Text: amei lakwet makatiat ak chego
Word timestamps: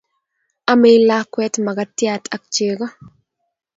amei 0.71 0.97
lakwet 1.07 1.53
makatiat 1.65 2.23
ak 2.35 2.43
chego 2.53 2.85